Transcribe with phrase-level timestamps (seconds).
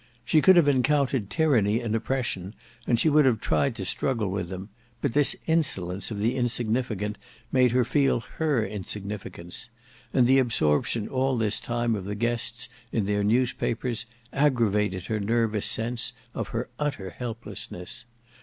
[0.25, 2.55] She could have encountered tyranny and oppression,
[2.87, 7.19] and she would have tried to struggle with them; but this insolence of the insignificant
[7.51, 9.69] made her feel her insignificance;
[10.11, 15.67] and the absorption all this time of the guests in their newspapers aggravated her nervous
[15.67, 18.05] sense of her utter helplessness.